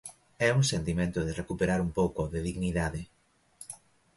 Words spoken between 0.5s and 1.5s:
un sentimento de